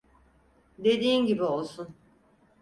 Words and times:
Dediğin 0.77 1.25
gibi 1.25 1.43
olsun. 1.43 1.95